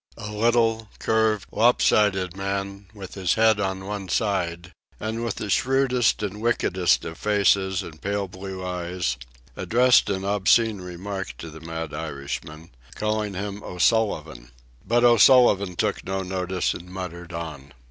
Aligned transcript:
A 0.17 0.31
little, 0.33 0.89
curved, 0.97 1.51
lop 1.51 1.79
sided 1.79 2.35
man, 2.35 2.87
with 2.91 3.13
his 3.13 3.35
head 3.35 3.59
on 3.59 3.85
one 3.85 4.09
side 4.09 4.71
and 4.99 5.23
with 5.23 5.35
the 5.35 5.47
shrewdest 5.47 6.23
and 6.23 6.41
wickedest 6.41 7.05
of 7.05 7.19
faces 7.19 7.83
and 7.83 8.01
pale 8.01 8.27
blue 8.27 8.65
eyes, 8.65 9.15
addressed 9.55 10.09
an 10.09 10.25
obscene 10.25 10.81
remark 10.81 11.35
to 11.37 11.51
the 11.51 11.61
mad 11.61 11.93
Irishman, 11.93 12.71
calling 12.95 13.35
him 13.35 13.61
O'Sullivan. 13.61 14.49
But 14.87 15.03
O'Sullivan 15.03 15.75
took 15.75 16.03
no 16.03 16.23
notice 16.23 16.73
and 16.73 16.89
muttered 16.89 17.31
on. 17.31 17.71